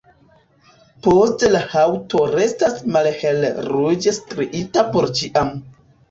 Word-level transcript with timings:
Poste 1.07 1.49
la 1.55 1.59
haŭto 1.73 2.23
restas 2.31 2.79
malhelruĝe 2.95 4.13
striita 4.17 4.85
por 4.97 5.09
ĉiam. 5.21 5.53